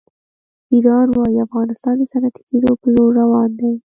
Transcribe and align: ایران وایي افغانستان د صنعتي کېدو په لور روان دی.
ایران 0.73 1.07
وایي 1.17 1.39
افغانستان 1.47 1.95
د 1.99 2.03
صنعتي 2.11 2.41
کېدو 2.49 2.71
په 2.81 2.87
لور 2.95 3.11
روان 3.21 3.49
دی. 3.59 3.71